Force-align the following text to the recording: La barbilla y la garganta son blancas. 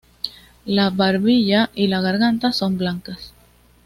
La 0.65 0.89
barbilla 0.89 1.69
y 1.75 1.85
la 1.85 2.01
garganta 2.01 2.51
son 2.53 2.75
blancas. 2.75 3.35